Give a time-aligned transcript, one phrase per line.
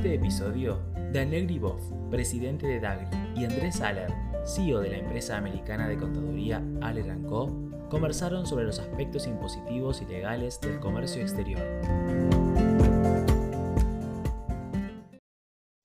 [0.00, 0.80] este episodio,
[1.12, 3.06] Daniel Gribov, presidente de Dagri,
[3.36, 4.10] y Andrés Aller,
[4.46, 10.06] CEO de la empresa americana de contaduría Aller Co., conversaron sobre los aspectos impositivos y
[10.06, 11.60] legales del comercio exterior.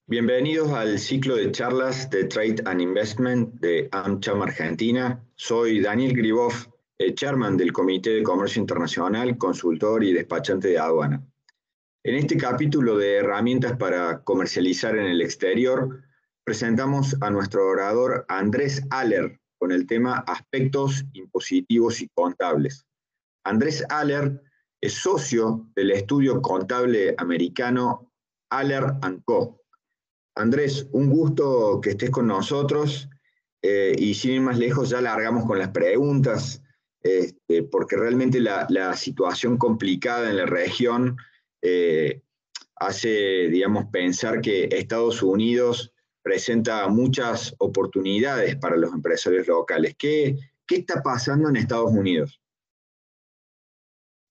[0.08, 5.22] Bienvenidos al ciclo de charlas de Trade and Investment de AmCham Argentina.
[5.36, 6.54] Soy Daniel Gribov,
[7.16, 11.22] chairman del Comité de Comercio Internacional, consultor y despachante de aduana.
[12.06, 16.04] En este capítulo de herramientas para comercializar en el exterior,
[16.44, 22.86] presentamos a nuestro orador Andrés Aller con el tema aspectos impositivos y contables.
[23.44, 24.40] Andrés Aller
[24.82, 28.12] es socio del estudio contable americano
[28.52, 28.84] Aller
[29.26, 29.64] Co.
[30.36, 33.10] Andrés, un gusto que estés con nosotros
[33.64, 36.62] eh, y sin ir más lejos ya largamos con las preguntas,
[37.02, 41.18] este, porque realmente la, la situación complicada en la región
[41.66, 42.22] eh,
[42.76, 49.96] hace, digamos, pensar que Estados Unidos presenta muchas oportunidades para los empresarios locales.
[49.98, 52.40] ¿Qué, qué está pasando en Estados Unidos?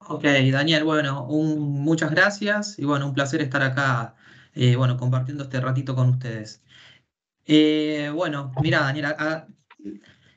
[0.06, 4.14] Ok, Daniel, bueno, muchas gracias y bueno, un placer estar acá,
[4.52, 6.62] eh, bueno, compartiendo este ratito con ustedes.
[7.46, 9.06] Eh, bueno, mira, Daniel,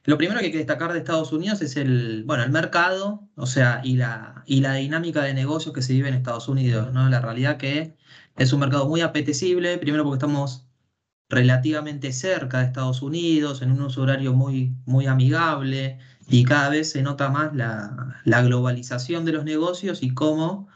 [0.08, 3.46] lo primero que hay que destacar de Estados Unidos es el, bueno, el mercado, o
[3.46, 7.10] sea, y la, y la dinámica de negocios que se vive en Estados Unidos, ¿no?
[7.10, 7.98] La realidad que
[8.38, 10.66] es un mercado muy apetecible, primero porque estamos
[11.30, 16.00] relativamente cerca de Estados Unidos, en un uso horario muy, muy amigable,
[16.30, 20.70] y cada vez se nota más la, la globalización de los negocios y cómo,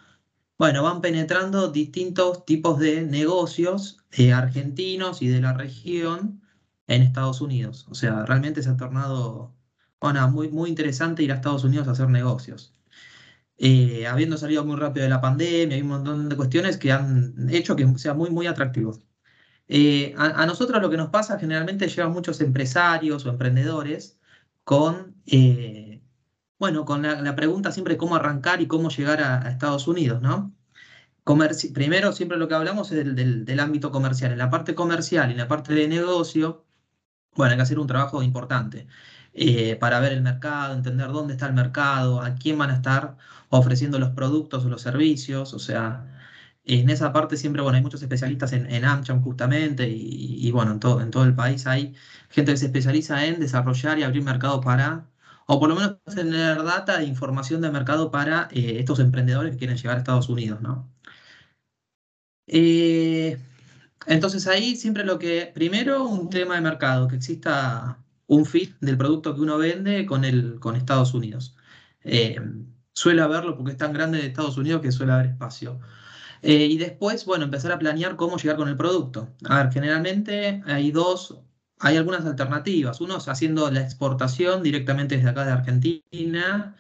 [0.57, 6.41] bueno, van penetrando distintos tipos de negocios eh, argentinos y de la región
[6.87, 7.87] en Estados Unidos.
[7.89, 9.55] O sea, realmente se ha tornado
[10.01, 12.73] bueno, muy, muy interesante ir a Estados Unidos a hacer negocios.
[13.57, 17.35] Eh, habiendo salido muy rápido de la pandemia, hay un montón de cuestiones que han
[17.51, 18.97] hecho que sea muy, muy atractivo.
[19.67, 24.19] Eh, a, nosotros lo que nos pasa generalmente llegan muchos empresarios o emprendedores
[24.63, 26.01] con, eh,
[26.59, 30.55] bueno, con la, pregunta siempre cómo arrancar y cómo llegar a, Estados Unidos, ¿no?
[31.73, 34.31] primero, siempre lo que hablamos es del, ámbito comercial.
[34.31, 36.65] En la parte comercial y en la parte de negocio,
[37.35, 38.87] bueno, hay que hacer un trabajo importante
[39.33, 43.17] eh, para ver el mercado, entender dónde está el mercado, a quién van a estar
[43.49, 45.53] ofreciendo los productos o los servicios.
[45.53, 46.05] O sea,
[46.65, 50.79] en esa parte siempre, bueno, hay muchos especialistas en, en AmCham justamente y, bueno, en
[50.79, 51.95] todo, en todo el país hay
[52.29, 55.09] gente que se especializa en desarrollar y abrir mercado para,
[55.47, 59.57] o por lo menos tener data e información de mercado para eh, estos emprendedores que
[59.59, 60.89] quieren llegar a Estados Unidos, ¿no?
[62.47, 63.37] Eh,
[64.05, 68.97] entonces ahí siempre lo que, primero un tema de mercado, que exista un fit del
[68.97, 71.55] producto que uno vende con, el, con Estados Unidos.
[72.03, 72.39] Eh,
[72.93, 75.79] suele haberlo porque es tan grande de Estados Unidos que suele haber espacio.
[76.41, 79.29] Eh, y después, bueno, empezar a planear cómo llegar con el producto.
[79.45, 81.39] A ver, generalmente hay dos,
[81.79, 83.01] hay algunas alternativas.
[83.01, 86.75] Uno es haciendo la exportación directamente desde acá de Argentina,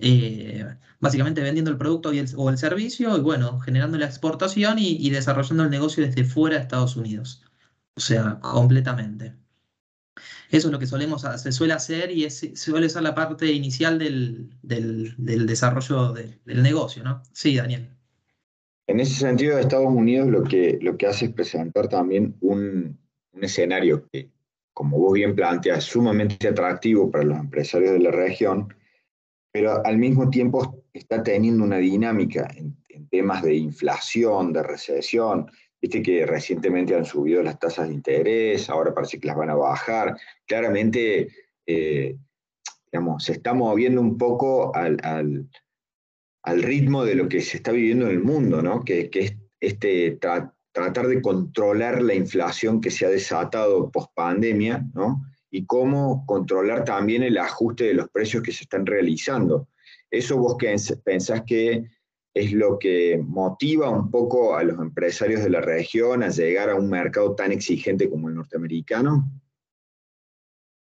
[0.00, 0.66] eh,
[0.98, 5.70] básicamente vendiendo el producto o el servicio y bueno, generando la exportación y, desarrollando el
[5.70, 7.42] negocio desde fuera de Estados Unidos.
[7.94, 9.34] O sea, completamente.
[10.50, 13.98] Eso es lo que solemos, se suele hacer y es, suele ser la parte inicial
[13.98, 17.22] del, desarrollo del negocio, ¿no?
[17.32, 17.88] Sí, Daniel.
[18.88, 22.98] En ese sentido, Estados Unidos lo que, lo que hace es presentar también un,
[23.32, 24.30] un escenario que,
[24.72, 28.74] como vos bien planteas, es sumamente atractivo para los empresarios de la región,
[29.52, 32.76] pero al mismo tiempo está teniendo una dinámica en,
[33.10, 35.50] temas de inflación, de recesión.
[35.82, 39.56] Viste que recientemente han subido las tasas de interés, ahora parece que las van a
[39.56, 40.16] bajar.
[40.46, 41.28] Claramente,
[41.66, 42.16] eh,
[42.92, 45.48] digamos, se está moviendo un poco al,
[46.44, 48.84] ritmo de lo que se está viviendo en el mundo, ¿no?
[48.84, 50.18] Que, es este,
[50.72, 55.24] tratar de controlar la inflación que se ha desatado post pandemia, ¿no?
[55.50, 59.68] Y cómo controlar también el ajuste de los precios que se están realizando.
[60.10, 60.56] ¿Eso vos
[61.04, 61.84] pensás que
[62.32, 66.76] es lo que motiva un poco a los empresarios de la región a llegar a
[66.76, 69.30] un mercado tan exigente como el norteamericano?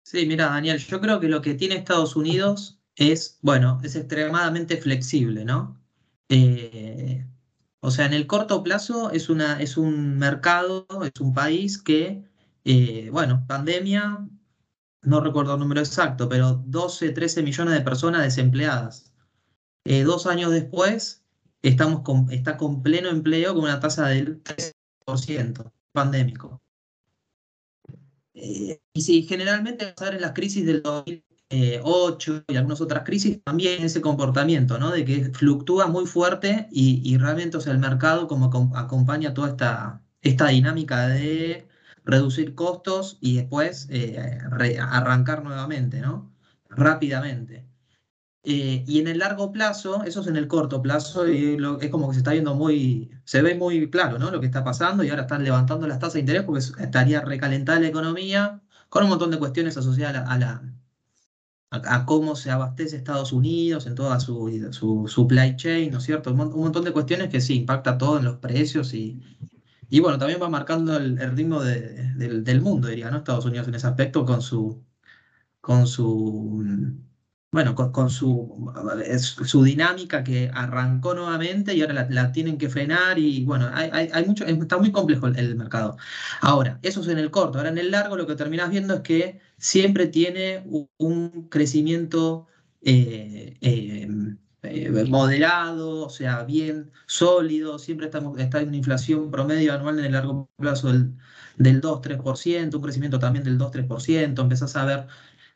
[0.02, 4.78] Sí, mira, Daniel, yo creo que lo que tiene Estados Unidos es, bueno, es extremadamente
[4.78, 5.81] flexible, ¿no?
[6.28, 7.25] Eh,
[7.81, 12.25] o sea, en el corto plazo es, una, es un mercado, es un país que,
[12.64, 14.26] eh, bueno, pandemia,
[15.02, 19.12] no recuerdo el número exacto, pero 12, 13 millones de personas desempleadas.
[19.84, 21.24] Eh, dos años después,
[21.62, 26.60] estamos con, está con pleno empleo con una tasa del 3% pandémico.
[28.34, 34.00] Eh, y si generalmente en las crisis del 2008 y algunas otras crisis, también ese
[34.00, 34.90] comportamiento, ¿no?
[34.90, 38.46] De que fluctúa muy fuerte y, realmente o sea, el mercado como
[38.76, 41.67] acompaña toda esta, esta dinámica de
[42.08, 43.88] reducir costos y después
[44.81, 46.32] arrancar nuevamente, ¿no?
[46.70, 47.69] Rápidamente.
[48.44, 52.08] Eh, y en el largo plazo, eso es en el corto plazo, y es como
[52.08, 54.31] que se está viendo muy, se ve muy claro, ¿no?
[54.31, 57.81] Lo que está pasando y ahora están levantando las tasas de interés porque estaría recalentada
[57.81, 60.62] la economía con un montón de cuestiones asociadas a, la,
[61.70, 66.31] a, cómo se abastece Estados Unidos en toda su, su supply chain, ¿no es cierto?
[66.31, 69.20] Un, montón de cuestiones que sí impacta todo en los precios y,
[69.88, 73.19] y bueno, también va marcando el, ritmo del, del mundo, diría, ¿no?
[73.19, 74.85] Estados Unidos en ese aspecto con su,
[75.61, 76.62] con su
[77.50, 78.73] bueno, con, su,
[79.23, 84.25] su, dinámica que arrancó nuevamente y ahora la, tienen que frenar y bueno, hay, hay,
[84.26, 85.96] mucho, está muy complejo el, mercado.
[86.43, 89.00] Ahora, eso es en el corto, ahora en el largo lo que terminas viendo es
[89.00, 90.62] que siempre tiene
[90.99, 92.46] un crecimiento
[92.82, 99.72] eh, em, eh, moderado, o sea, bien sólido, siempre estamos, está en una inflación promedio
[99.72, 101.14] anual en el largo plazo del,
[101.56, 105.06] del 2-3%, un crecimiento también del 2-3%, empezás a ver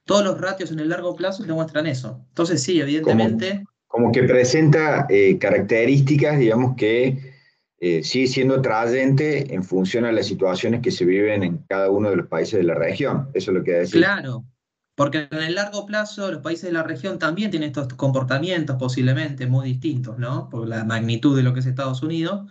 [0.05, 2.25] todos los ratios en el largo plazo demuestran eso.
[2.29, 3.65] Entonces, sí, evidentemente.
[3.87, 7.35] Como, que presenta eh, características, digamos, que
[7.79, 12.11] eh, sigue siendo trayente en función a las situaciones que se viven en cada uno
[12.11, 13.29] de los países de la región.
[13.35, 14.01] Eso es lo que decir.
[14.01, 14.45] Claro,
[14.95, 19.47] porque en el largo plazo los países de la región también tienen estos comportamientos posiblemente
[19.47, 20.49] muy distintos, ¿no?
[20.51, 22.51] Por la magnitud de lo que es Estados Unidos,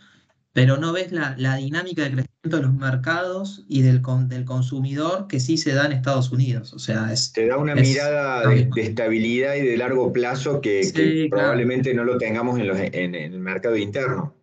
[0.53, 5.39] pero no ves la, dinámica de crecimiento de los mercados y del, del consumidor que
[5.39, 6.73] sí se da en Estados Unidos.
[6.73, 11.93] O sea, es, Te da una mirada de, estabilidad y de largo plazo que, probablemente
[11.93, 14.35] no lo tengamos en, los, en, el mercado interno.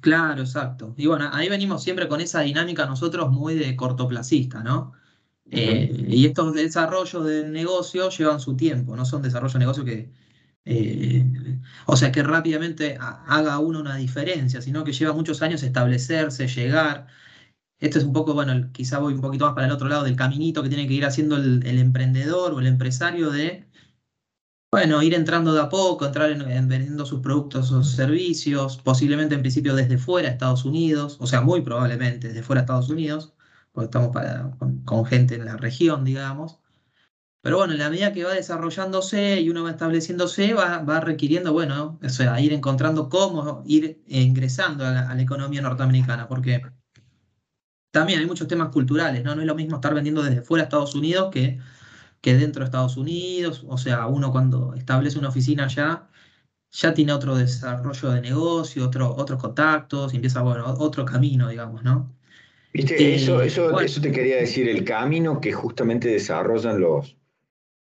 [0.00, 0.94] Claro, exacto.
[0.96, 4.92] Y bueno, ahí venimos siempre con esa dinámica nosotros muy de cortoplacista, ¿no?
[5.52, 10.10] Eh, y estos desarrollos de negocio llevan su tiempo, no son desarrollos de negocio que,
[10.64, 11.24] eh,
[11.86, 17.08] o sea, que rápidamente haga uno una diferencia, sino que lleva muchos años establecerse, llegar.
[17.80, 20.16] Esto es un poco, bueno, quizá voy un poquito más para el otro lado del
[20.16, 23.66] caminito que tiene que ir haciendo el, emprendedor o el empresario de,
[24.72, 29.40] bueno, ir entrando de a poco, entrar en, vendiendo sus productos o servicios, posiblemente en
[29.40, 33.32] principio desde fuera Estados Unidos, o sea, muy probablemente desde fuera Estados Unidos,
[33.72, 34.10] porque estamos
[34.84, 36.60] con gente en la región, digamos.
[37.42, 41.52] Pero bueno, en la medida que va desarrollándose y uno va estableciéndose, va, va requiriendo,
[41.52, 46.62] bueno, o sea, ir encontrando cómo ir ingresando a la, economía norteamericana, porque
[47.90, 49.34] también hay muchos temas culturales, ¿no?
[49.34, 51.58] No es lo mismo estar vendiendo desde fuera de Estados Unidos que,
[52.20, 53.64] que dentro de Estados Unidos.
[53.68, 56.08] O sea, uno cuando establece una oficina allá,
[56.70, 61.82] ya tiene otro desarrollo de negocio, otro, otros contactos, y empieza, bueno, otro camino, digamos,
[61.84, 62.14] ¿no?
[62.72, 67.16] Viste, eso, eso, eso te quería decir, el camino que justamente desarrollan los,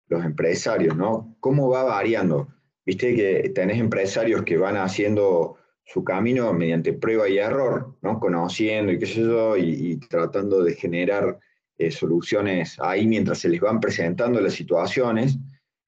[0.09, 1.37] los empresarios, ¿no?
[1.41, 2.49] ¿Cómo va variando?
[2.85, 8.21] Viste que tenés empresarios que van haciendo su camino mediante prueba y error, ¿no?
[8.21, 11.39] Conociendo y qué sé yo, y, tratando de generar
[11.79, 15.37] eh, soluciones ahí mientras se les van presentando las situaciones,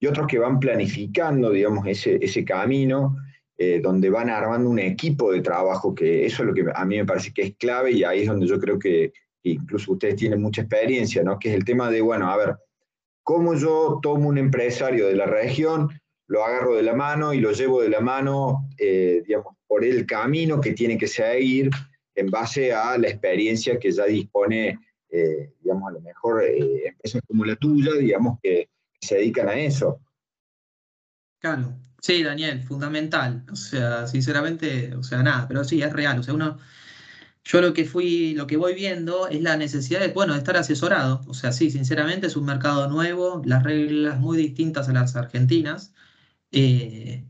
[0.00, 3.16] y otros que van planificando, digamos, ese, ese camino,
[3.60, 6.96] eh, donde van armando un equipo de trabajo, que eso es lo que a mí
[6.96, 9.12] me parece que es clave, y ahí es donde yo creo que
[9.42, 11.38] incluso ustedes tienen mucha experiencia, ¿no?
[11.40, 12.56] Que es el tema de, bueno, a ver,
[13.24, 15.90] cómo yo tomo un empresario de la región,
[16.28, 20.06] lo agarro de la mano y lo llevo de la mano, eh, digamos, por el
[20.06, 21.70] camino que tiene que seguir
[22.14, 24.78] en base a la experiencia que ya dispone,
[25.10, 28.68] eh, digamos, a lo mejor empresas como la tuya, digamos, que,
[29.00, 30.00] se dedican a eso.
[31.38, 33.44] Claro, sí, Daniel, fundamental.
[33.50, 36.18] O sea, sinceramente, o sea, nada, pero sí, es real.
[36.18, 36.58] O sea, uno
[37.48, 40.56] yo lo que fui, lo que voy viendo es la necesidad de, bueno, de estar
[40.58, 41.22] asesorado.
[41.28, 45.94] O sea, sí, sinceramente es un mercado nuevo, las reglas muy distintas a las argentinas.
[46.52, 47.24] Eh,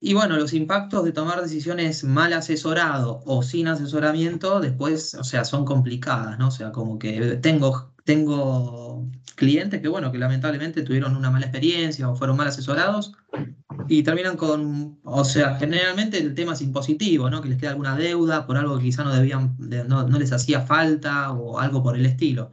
[0.00, 5.44] y bueno, los impactos de tomar decisiones mal asesorado o sin asesoramiento, después, o sea,
[5.44, 6.48] son complicadas, ¿no?
[6.48, 8.87] O sea, como que tengo, tengo
[9.32, 13.12] clientes que, bueno, que lamentablemente tuvieron una mala experiencia o fueron mal asesorados
[13.88, 17.40] y terminan con, o sea, generalmente el tema es impositivo, ¿no?
[17.42, 21.32] Que les queda alguna deuda por algo que quizá no debían, no, les hacía falta
[21.32, 22.52] o algo por el estilo.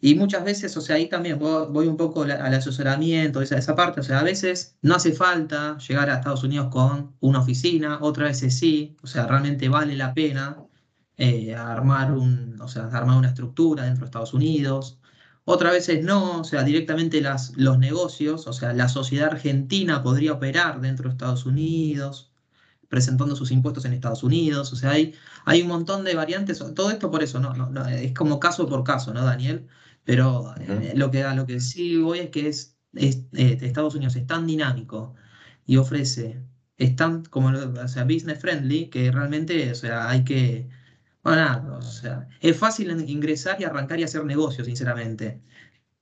[0.00, 4.00] Y muchas veces, o sea, ahí también voy un poco al asesoramiento, esa, esa parte,
[4.00, 8.28] o sea, a veces no hace falta llegar a Estados Unidos con una oficina, otras
[8.28, 10.58] veces sí, o sea, realmente vale la pena
[11.16, 15.00] eh, armar, un, o sea, armar una estructura dentro de Estados Unidos,
[15.46, 20.32] otras veces no, o sea, directamente las, los negocios, o sea, la sociedad argentina podría
[20.34, 22.32] operar dentro de Estados Unidos,
[22.88, 26.90] presentando sus impuestos en Estados Unidos, o sea, hay, hay un montón de variantes, todo
[26.90, 29.66] esto por eso, no, no, es como caso por caso, ¿no, Daniel?
[30.04, 33.26] Pero eh, lo, que, a lo que sí voy es que es, eh,
[33.62, 35.14] Estados Unidos es tan dinámico
[35.66, 36.44] y ofrece
[36.78, 40.68] están como, o sea, business friendly, que realmente, o sea, hay que,
[41.26, 45.40] o sea, es fácil ingresar y arrancar y hacer negocios, sinceramente.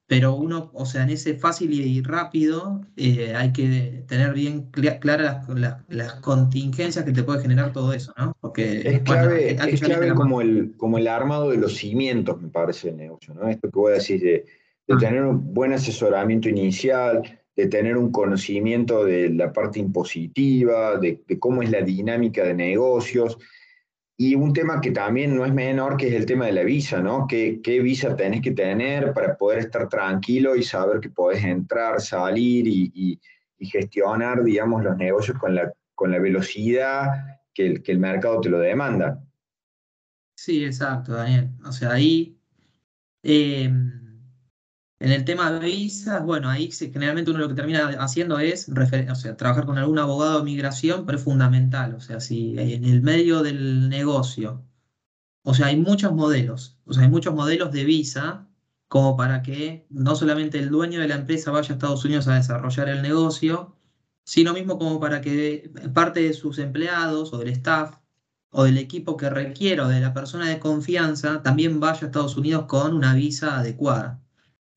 [0.06, 5.48] Pero uno, o sea, en ese fácil y rápido, eh, hay que tener bien claras
[5.88, 8.36] las, contingencias que te puede generar todo eso, ¿no?
[8.40, 12.90] Porque es clave, es clave como, el, como el armado de los cimientos, me parece,
[12.90, 13.48] el negocio, ¿no?
[13.48, 14.44] Esto que voy a decir de,
[14.86, 14.98] de ah.
[14.98, 17.22] tener un buen asesoramiento inicial,
[17.56, 23.38] de tener un conocimiento de la parte impositiva, de, cómo es la dinámica de negocios.
[24.16, 27.00] Y un tema que también no es menor, que es el tema de la visa,
[27.00, 27.26] ¿no?
[27.26, 32.00] ¿Qué, qué visa tenés que tener para poder estar tranquilo y saber que podés entrar,
[32.00, 33.20] salir y,
[33.58, 38.50] gestionar, digamos, los negocios con la, con la velocidad que el, que el mercado te
[38.50, 39.24] lo demanda?
[40.36, 41.50] Sí, exacto, Daniel.
[41.64, 42.38] O sea, ahí...
[43.22, 43.72] Eh,
[45.04, 48.70] en el tema de visas, bueno, ahí generalmente uno lo que termina haciendo es
[49.36, 51.94] trabajar con algún abogado de migración, pero es fundamental.
[51.94, 54.64] O sea, si en el medio del negocio,
[55.42, 58.48] o sea, hay muchos modelos, o sea, hay muchos modelos de visa
[58.88, 62.36] como para que no solamente el dueño de la empresa vaya a Estados Unidos a
[62.36, 63.76] desarrollar el negocio,
[64.24, 67.98] sino mismo como para que parte de sus empleados o del staff
[68.50, 72.36] o del equipo que requiera o de la persona de confianza también vaya a Estados
[72.38, 74.23] Unidos con una visa adecuada.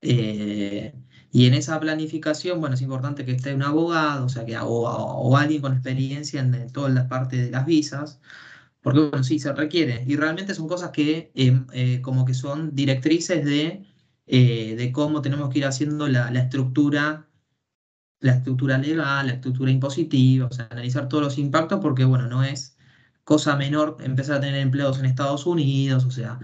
[0.02, 0.94] Eh,
[1.32, 5.38] y en esa planificación, bueno, es importante que esté un abogado, o sea, que, o,
[5.38, 8.20] alguien con experiencia en, toda la parte de las visas,
[8.82, 10.04] porque, bueno, sí, se requiere.
[10.08, 13.86] Y realmente son cosas que, em, eh, como que son directrices de,
[14.28, 17.28] eh, de cómo tenemos que ir haciendo la, la, estructura,
[18.20, 22.44] la estructura legal, la estructura impositiva, o sea, analizar todos los impactos, porque, bueno, no
[22.44, 22.78] es
[23.24, 26.40] cosa menor empezar a tener empleados en Estados Unidos, o sea,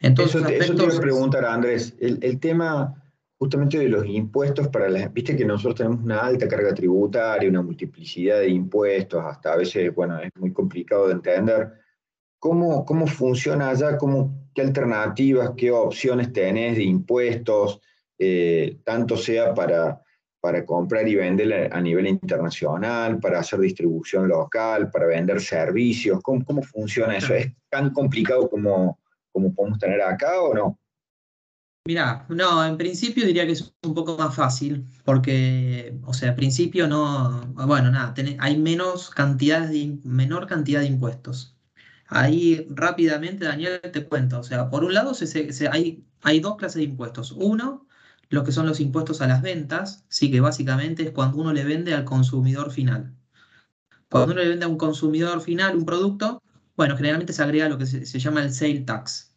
[0.00, 1.94] entonces, eso, te, eso te iba a preguntar, Andrés.
[1.98, 2.94] El, el, tema
[3.38, 5.12] justamente de los impuestos para las...
[5.12, 9.94] Viste que nosotros tenemos una alta carga tributaria, una multiplicidad de impuestos, hasta a veces,
[9.94, 11.72] bueno, es muy complicado de entender.
[12.38, 13.96] ¿Cómo, cómo funciona allá?
[13.96, 17.80] ¿Cómo, ¿Qué alternativas, qué opciones tenés de impuestos,
[18.18, 20.00] eh, tanto sea para,
[20.40, 26.20] para comprar y vender a nivel internacional, para hacer distribución local, para vender servicios?
[26.22, 27.34] ¿Cómo, cómo funciona eso?
[27.34, 28.98] ¿Es tan complicado como
[29.32, 30.78] como podemos tener acá o no?
[31.88, 36.36] Mira, no, en principio diría que es un poco más fácil, porque, o sea, en
[36.36, 41.56] principio no, bueno, nada, hay menos cantidad de, menor cantidad de impuestos.
[42.06, 45.12] Ahí rápidamente, Daniel, te cuento, o sea, por un lado
[45.72, 47.32] hay, hay dos clases de impuestos.
[47.32, 47.86] Uno,
[48.28, 51.64] los que son los impuestos a las ventas, sí que básicamente es cuando uno le
[51.64, 53.14] vende al consumidor final.
[54.10, 56.42] Cuando uno le vende a un consumidor final un producto,
[56.78, 59.34] bueno, generalmente se agrega lo que se, llama el sale tax,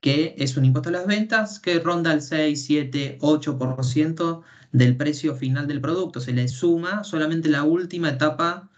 [0.00, 5.34] que es un impuesto a las ventas que ronda el 6, 7, 8% del precio
[5.36, 6.20] final del producto.
[6.20, 8.70] Se le suma solamente la última etapa,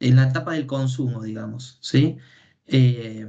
[0.00, 1.78] en la etapa del consumo, digamos.
[1.80, 2.18] ¿sí?
[2.66, 3.26] Eh,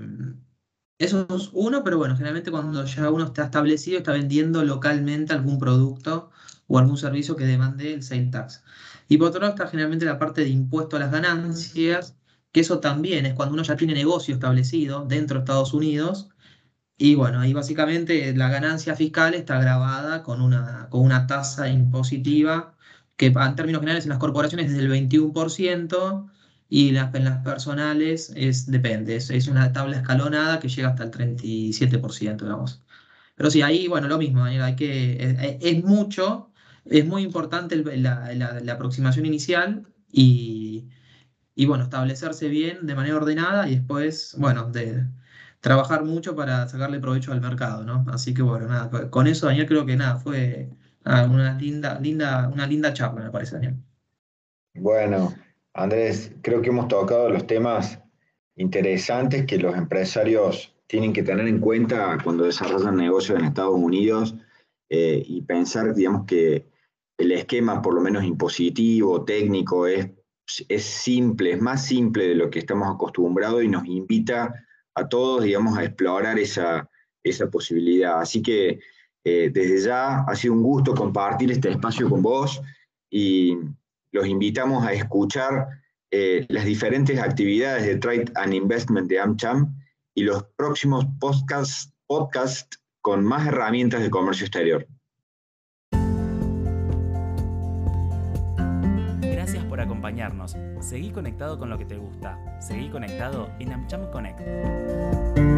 [1.00, 5.57] eso es uno, pero bueno, generalmente cuando ya uno está establecido, está vendiendo localmente algún
[5.57, 6.31] producto
[6.67, 8.62] o algún servicio que demande el sale tax.
[9.07, 12.16] Y por otro lado está generalmente la parte de impuesto a las ganancias,
[12.57, 16.29] que eso también es cuando uno ya tiene negocio establecido dentro de Estados Unidos.
[16.97, 22.75] Y bueno, ahí básicamente la ganancia fiscal está grabada con una, con una tasa impositiva
[23.15, 26.31] que en términos generales en las corporaciones es del 21%
[26.67, 31.11] y las, en las personales es, depende, es, una tabla escalonada que llega hasta el
[31.11, 32.83] 37%, digamos.
[33.35, 36.51] Pero sí, ahí, bueno, lo mismo, hay que, es, mucho,
[36.85, 40.89] es muy importante la, la aproximación inicial y,
[41.57, 45.05] y bueno, establecerse bien de manera ordenada y después, bueno, de
[45.59, 48.05] trabajar mucho para sacarle provecho al mercado, ¿no?
[48.09, 50.69] Así que bueno, nada, con eso Daniel creo que nada, fue
[51.03, 53.75] una linda, linda, una linda charla, me parece, Daniel.
[54.75, 55.33] Bueno,
[55.73, 57.99] Andrés, creo que hemos tocado los temas
[58.55, 64.35] interesantes que los empresarios tienen que tener en cuenta cuando desarrollan negocios en Estados Unidos
[64.89, 66.67] eh, y pensar, digamos, que
[67.17, 70.07] el esquema, por lo menos impositivo, técnico, es
[70.67, 74.53] es simple, es más simple de lo que estamos acostumbrados y nos invita
[74.95, 76.89] a todos, digamos, a explorar esa,
[77.23, 78.19] esa posibilidad.
[78.19, 78.79] Así que
[79.23, 82.61] eh, desde ya ha sido un gusto compartir este espacio con vos
[83.09, 83.57] y
[84.11, 85.67] los invitamos a escuchar
[86.11, 89.75] eh, las diferentes actividades de Trade and Investment de AmCham
[90.15, 94.87] y los próximos podcasts podcast con más herramientas de comercio exterior.
[99.84, 100.55] Acompañarnos.
[100.79, 102.39] Seguí conectado con lo que te gusta.
[102.60, 105.56] Seguí conectado en AmCham Connect.